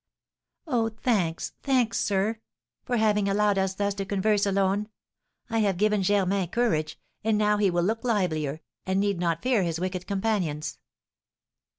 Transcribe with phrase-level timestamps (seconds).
[0.65, 2.39] "Oh, thanks, thanks, sir,
[2.85, 4.89] for having allowed us thus to converse alone!
[5.47, 9.61] I have given Germain courage, and now he will look livelier, and need not fear
[9.61, 10.79] his wicked companions."